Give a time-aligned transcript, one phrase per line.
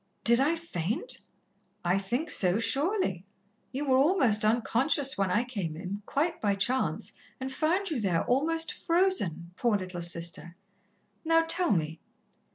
[0.23, 1.19] "Did I faint?"
[1.85, 3.23] "I think so, surely.
[3.71, 8.25] You were almost unconscious when I came in, quite by chance, and found you there,
[8.25, 10.55] almost frozen, poor little Sister!
[11.23, 11.99] Now tell me